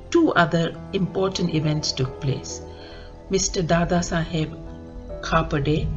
two 0.09 0.33
other 0.35 0.77
important 0.93 1.53
events 1.53 1.91
took 1.91 2.21
place. 2.21 2.61
Mr. 3.33 3.67
Dada 3.67 3.99
Saheb 3.99 4.55
Khaparde 5.23 5.89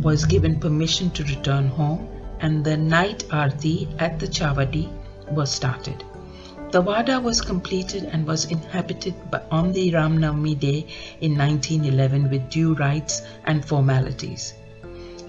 was 0.00 0.24
given 0.24 0.58
permission 0.58 1.10
to 1.10 1.22
return 1.24 1.68
home 1.68 2.08
and 2.40 2.64
the 2.64 2.78
night 2.78 3.24
arti 3.30 3.88
at 3.98 4.18
the 4.18 4.26
Chavadi 4.26 4.88
was 5.30 5.52
started. 5.52 6.02
The 6.70 6.80
Wada 6.80 7.20
was 7.20 7.42
completed 7.42 8.04
and 8.04 8.26
was 8.26 8.46
inhabited 8.46 9.14
on 9.50 9.72
the 9.72 9.92
Ramnavami 9.92 10.58
day 10.58 10.86
in 11.20 11.36
1911 11.36 12.30
with 12.30 12.48
due 12.48 12.72
rites 12.72 13.20
and 13.44 13.62
formalities. 13.62 14.54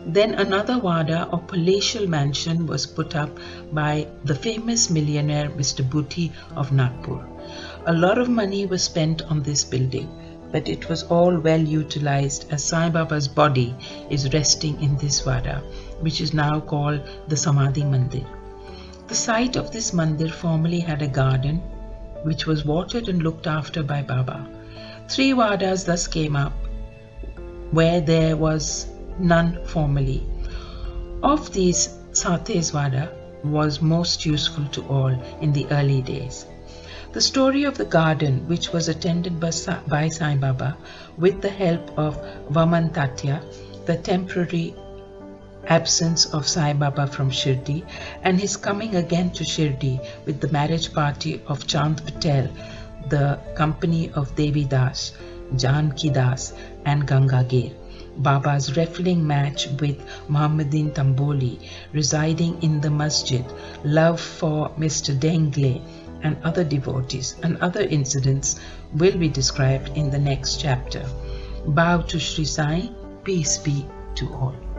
Then 0.05 0.33
another 0.33 0.79
Wada 0.79 1.29
or 1.31 1.39
palatial 1.39 2.07
mansion 2.07 2.67
was 2.67 2.85
put 2.85 3.15
up 3.15 3.39
by 3.71 4.07
the 4.25 4.35
famous 4.35 4.89
millionaire 4.89 5.49
Mr. 5.49 5.87
Bhuti 5.87 6.31
of 6.55 6.71
Nagpur. 6.71 7.25
A 7.85 7.93
lot 7.93 8.17
of 8.17 8.29
money 8.29 8.65
was 8.65 8.83
spent 8.83 9.21
on 9.23 9.43
this 9.43 9.63
building, 9.63 10.09
but 10.51 10.67
it 10.67 10.89
was 10.89 11.03
all 11.03 11.37
well 11.39 11.59
utilized 11.61 12.51
as 12.51 12.63
Sai 12.63 12.89
Baba's 12.89 13.27
body 13.27 13.75
is 14.09 14.33
resting 14.33 14.81
in 14.81 14.97
this 14.97 15.25
Wada, 15.25 15.63
which 16.01 16.21
is 16.21 16.33
now 16.33 16.59
called 16.59 17.01
the 17.27 17.37
Samadhi 17.37 17.83
Mandir. 17.83 18.27
The 19.07 19.15
site 19.15 19.55
of 19.55 19.71
this 19.71 19.91
mandir 19.91 20.31
formerly 20.31 20.79
had 20.79 21.01
a 21.01 21.07
garden 21.07 21.57
which 22.23 22.45
was 22.45 22.65
watered 22.65 23.09
and 23.09 23.21
looked 23.21 23.47
after 23.47 23.83
by 23.83 24.01
Baba. 24.01 24.47
Three 25.07 25.33
wadas 25.33 25.85
thus 25.85 26.07
came 26.07 26.35
up 26.35 26.53
where 27.71 27.99
there 27.99 28.37
was 28.37 28.87
none 29.19 29.59
formally. 29.65 30.25
Of 31.21 31.53
these, 31.53 31.89
Sathe's 32.11 32.73
was 33.43 33.81
most 33.81 34.25
useful 34.25 34.65
to 34.67 34.81
all 34.87 35.13
in 35.41 35.51
the 35.53 35.67
early 35.71 36.01
days. 36.01 36.45
The 37.13 37.21
story 37.21 37.63
of 37.65 37.77
the 37.77 37.85
garden, 37.85 38.47
which 38.47 38.73
was 38.73 38.87
attended 38.89 39.39
by, 39.39 39.51
by 39.87 40.09
Sai 40.09 40.35
Baba 40.35 40.77
with 41.17 41.41
the 41.41 41.49
help 41.49 41.97
of 41.97 42.17
Vaman 42.49 42.91
Tatya, 42.91 43.41
the 43.85 43.97
temporary 43.97 44.75
absence 45.67 46.25
of 46.33 46.47
Sai 46.47 46.73
Baba 46.73 47.07
from 47.07 47.29
Shirdi 47.29 47.83
and 48.23 48.39
his 48.39 48.57
coming 48.57 48.95
again 48.95 49.31
to 49.31 49.43
Shirdi 49.43 49.99
with 50.25 50.41
the 50.41 50.49
marriage 50.49 50.93
party 50.93 51.41
of 51.47 51.67
Chand 51.67 52.03
Patel, 52.05 52.49
the 53.09 53.39
company 53.55 54.11
of 54.11 54.35
Devi 54.35 54.65
Das, 54.65 55.13
Janki 55.55 56.09
Das 56.09 56.53
and 56.85 57.07
Gangagir. 57.07 57.82
Baba's 58.17 58.75
wrestling 58.77 59.25
match 59.25 59.67
with 59.79 60.01
Muhammadin 60.27 60.91
Tamboli 60.91 61.59
residing 61.91 62.61
in 62.61 62.81
the 62.81 62.89
masjid, 62.89 63.45
love 63.83 64.19
for 64.19 64.69
Mr. 64.71 65.17
Dengle 65.17 65.81
and 66.23 66.37
other 66.43 66.63
devotees 66.63 67.35
and 67.43 67.57
other 67.57 67.81
incidents 67.81 68.59
will 68.93 69.17
be 69.17 69.29
described 69.29 69.97
in 69.97 70.09
the 70.09 70.19
next 70.19 70.59
chapter. 70.59 71.05
Bow 71.67 72.01
to 72.01 72.19
Sri 72.19 72.45
Sai, 72.45 72.89
peace 73.23 73.57
be 73.57 73.85
to 74.15 74.33
all. 74.33 74.72